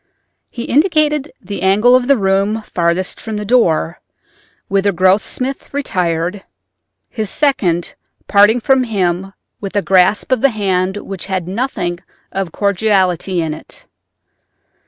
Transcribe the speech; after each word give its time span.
He 0.49 0.63
indicated 0.63 1.31
the 1.39 1.61
angle 1.61 1.95
of 1.95 2.07
the 2.07 2.17
room 2.17 2.63
farthest 2.63 3.21
from 3.21 3.37
the 3.37 3.45
door, 3.45 3.99
whither 4.67 4.91
Grossmith 4.91 5.71
retired, 5.75 6.43
his 7.07 7.29
second 7.29 7.93
parting 8.27 8.59
from 8.59 8.85
him 8.85 9.31
with 9.59 9.75
a 9.75 9.83
grasp 9.83 10.31
of 10.31 10.41
the 10.41 10.49
hand 10.49 10.97
which 10.97 11.27
had 11.27 11.47
nothing 11.47 11.99
of 12.31 12.51
cordiality 12.51 13.43
in 13.43 13.53
it. 13.53 13.85